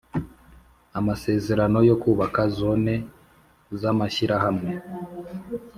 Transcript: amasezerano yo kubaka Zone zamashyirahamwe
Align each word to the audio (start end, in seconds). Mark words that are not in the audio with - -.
amasezerano 0.99 1.79
yo 1.89 1.95
kubaka 2.03 2.41
Zone 2.57 2.93
zamashyirahamwe 3.79 4.71